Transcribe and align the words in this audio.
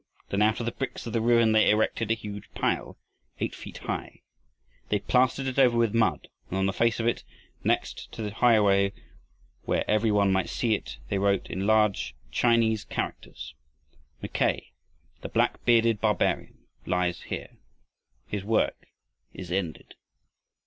Then, 0.29 0.41
out 0.41 0.59
of 0.59 0.65
the 0.65 0.71
bricks 0.71 1.05
of 1.05 1.13
the 1.13 1.21
ruin 1.21 1.51
they 1.51 1.69
erected 1.69 2.09
a 2.09 2.15
huge 2.15 2.49
pile, 2.55 2.97
eight 3.39 3.53
feet 3.53 3.77
high; 3.77 4.23
they 4.89 4.97
plastered 4.97 5.45
it 5.45 5.59
over 5.59 5.77
with 5.77 5.93
mud, 5.93 6.27
and 6.49 6.57
on 6.57 6.65
the 6.65 6.73
face 6.73 6.99
of 6.99 7.05
it, 7.05 7.23
next 7.63 8.11
the 8.13 8.31
highway 8.33 8.93
where 9.65 9.87
every 9.87 10.09
one 10.09 10.31
might 10.31 10.49
see 10.49 10.73
it, 10.73 10.97
they 11.09 11.19
wrote 11.19 11.45
in 11.51 11.67
large 11.67 12.15
Chinese 12.31 12.83
characters: 12.83 13.53
MACKAY, 14.23 14.73
THE 15.21 15.29
BLACK 15.29 15.63
BEARDED 15.65 16.01
BARBARIAN, 16.01 16.57
LIES 16.87 17.21
HERE. 17.27 17.59
HIS 18.25 18.43
WORK 18.43 18.87
IS 19.35 19.51
ENDED. 19.51 19.93